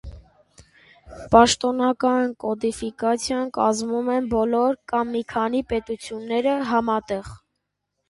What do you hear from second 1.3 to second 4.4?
Պաշտոնական կոդիֆիկացիան կազմում են